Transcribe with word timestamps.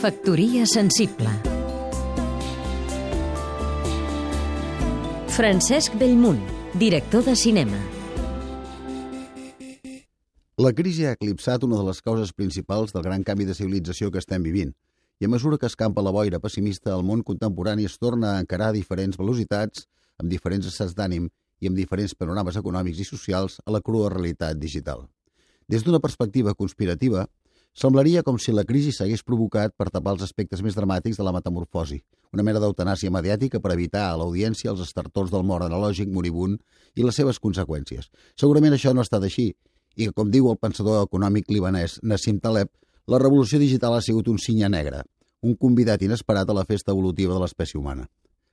Factoria 0.00 0.64
sensible 0.64 1.28
Francesc 5.28 5.98
Bellmunt, 6.00 6.38
director 6.80 7.26
de 7.26 7.34
cinema 7.36 7.76
La 10.56 10.72
crisi 10.72 11.04
ha 11.04 11.12
eclipsat 11.12 11.66
una 11.68 11.76
de 11.76 11.84
les 11.84 12.00
causes 12.00 12.32
principals 12.32 12.96
del 12.96 13.04
gran 13.04 13.26
canvi 13.28 13.44
de 13.44 13.58
civilització 13.58 14.08
que 14.08 14.22
estem 14.24 14.40
vivint, 14.40 14.72
i 15.20 15.28
a 15.28 15.32
mesura 15.34 15.58
que 15.60 15.68
escampa 15.68 16.00
la 16.00 16.14
boira 16.16 16.40
pessimista, 16.40 16.94
el 16.96 17.04
món 17.04 17.20
contemporani 17.20 17.84
es 17.84 17.98
torna 18.00 18.38
a 18.38 18.40
encarar 18.40 18.70
a 18.70 18.76
diferents 18.78 19.20
velocitats, 19.20 19.84
amb 20.16 20.32
diferents 20.32 20.70
estats 20.72 20.96
d'ànim 20.96 21.28
i 21.60 21.68
amb 21.68 21.76
diferents 21.76 22.16
panorames 22.16 22.56
econòmics 22.56 23.04
i 23.04 23.08
socials 23.12 23.60
a 23.66 23.76
la 23.76 23.84
crua 23.84 24.08
realitat 24.16 24.56
digital. 24.56 25.04
Des 25.68 25.84
d'una 25.84 26.00
perspectiva 26.00 26.56
conspirativa, 26.56 27.28
semblaria 27.74 28.22
com 28.22 28.38
si 28.38 28.52
la 28.52 28.64
crisi 28.64 28.92
s'hagués 28.92 29.22
provocat 29.22 29.74
per 29.76 29.90
tapar 29.90 30.16
els 30.16 30.24
aspectes 30.26 30.62
més 30.62 30.76
dramàtics 30.76 31.18
de 31.18 31.26
la 31.26 31.32
metamorfosi, 31.32 32.00
una 32.32 32.44
mena 32.46 32.60
d'eutanàsia 32.62 33.10
mediàtica 33.10 33.60
per 33.60 33.72
evitar 33.74 34.08
a 34.10 34.16
l'audiència 34.20 34.70
els 34.70 34.82
estertors 34.84 35.30
del 35.30 35.46
mort 35.46 35.66
analògic 35.66 36.10
moribund 36.10 36.60
i 36.96 37.06
les 37.06 37.16
seves 37.16 37.38
conseqüències. 37.38 38.10
Segurament 38.36 38.74
això 38.74 38.94
no 38.94 39.00
ha 39.00 39.08
estat 39.08 39.24
així, 39.24 39.52
i 39.96 40.10
com 40.14 40.30
diu 40.30 40.50
el 40.50 40.58
pensador 40.58 41.02
econòmic 41.06 41.50
libanès 41.50 41.98
Nassim 42.02 42.38
Taleb, 42.40 42.70
la 43.10 43.18
revolució 43.18 43.58
digital 43.58 43.96
ha 43.96 44.04
sigut 44.04 44.28
un 44.28 44.38
cinya 44.38 44.68
negre, 44.68 45.02
un 45.42 45.56
convidat 45.56 46.02
inesperat 46.02 46.50
a 46.50 46.54
la 46.56 46.66
festa 46.68 46.92
evolutiva 46.92 47.34
de 47.34 47.40
l'espècie 47.42 47.78
humana. 47.80 48.06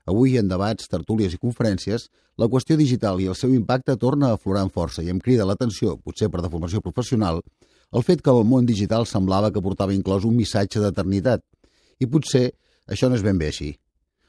Avui, 0.08 0.38
en 0.40 0.48
debats, 0.48 0.88
tertúlies 0.88 1.34
i 1.36 1.40
conferències, 1.42 2.08
la 2.40 2.48
qüestió 2.48 2.78
digital 2.80 3.20
i 3.20 3.28
el 3.28 3.36
seu 3.36 3.52
impacte 3.54 3.98
torna 4.00 4.30
a 4.30 4.38
aflorar 4.38 4.64
amb 4.64 4.74
força 4.74 5.04
i 5.04 5.12
em 5.12 5.20
crida 5.20 5.46
l'atenció, 5.46 5.98
potser 6.00 6.30
per 6.32 6.42
deformació 6.42 6.80
professional, 6.82 7.42
el 7.94 8.04
fet 8.04 8.22
que 8.22 8.34
el 8.34 8.46
món 8.48 8.68
digital 8.68 9.08
semblava 9.08 9.52
que 9.54 9.64
portava 9.64 9.96
inclòs 9.96 10.26
un 10.28 10.36
missatge 10.36 10.82
d'eternitat. 10.84 11.44
I 12.00 12.08
potser 12.12 12.50
això 12.88 13.10
no 13.10 13.18
és 13.18 13.24
ben 13.26 13.40
bé 13.40 13.52
així. 13.52 13.74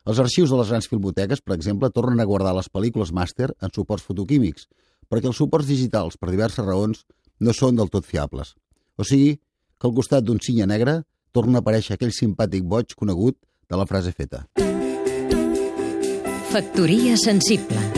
Els 0.08 0.20
arxius 0.22 0.50
de 0.50 0.56
les 0.60 0.70
grans 0.72 0.88
filmoteques, 0.88 1.42
per 1.44 1.54
exemple, 1.56 1.90
tornen 1.92 2.20
a 2.20 2.28
guardar 2.28 2.54
les 2.56 2.70
pel·lícules 2.72 3.12
màster 3.12 3.50
en 3.60 3.74
suports 3.74 4.06
fotoquímics, 4.06 4.68
perquè 5.08 5.28
els 5.28 5.36
suports 5.36 5.68
digitals, 5.68 6.16
per 6.16 6.30
diverses 6.30 6.64
raons, 6.64 7.04
no 7.40 7.52
són 7.52 7.76
del 7.76 7.92
tot 7.92 8.08
fiables. 8.08 8.54
O 8.96 9.04
sigui, 9.04 9.36
que 9.78 9.86
al 9.86 9.94
costat 9.94 10.24
d'un 10.24 10.40
cinya 10.40 10.66
negre 10.66 11.02
torna 11.32 11.60
a 11.60 11.64
aparèixer 11.64 11.98
aquell 11.98 12.14
simpàtic 12.14 12.64
boig 12.64 12.96
conegut 12.96 13.36
de 13.68 13.76
la 13.76 13.86
frase 13.86 14.14
feta. 14.16 14.46
Factoria 16.48 17.18
sensible 17.20 17.97